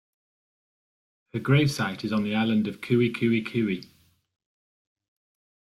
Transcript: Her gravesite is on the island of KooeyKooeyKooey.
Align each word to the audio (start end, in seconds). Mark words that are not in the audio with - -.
Her 1.31 1.39
gravesite 1.39 2.03
is 2.03 2.11
on 2.11 2.23
the 2.23 2.33
island 2.33 2.67
of 2.67 2.81
KooeyKooeyKooey. 2.81 3.85